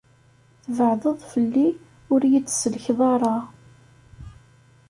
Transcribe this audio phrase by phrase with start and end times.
[0.63, 1.67] Tbeɛdeḍ fell-i,
[2.13, 3.35] ur iyi-d-tsellkeḍ ara.